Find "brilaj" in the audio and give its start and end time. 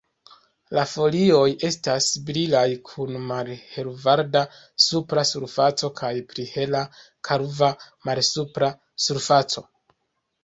2.29-2.63